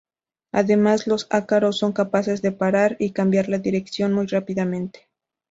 [0.51, 5.07] Además, los ácaros son capaces de parar y cambiar de dirección muy rápidamente.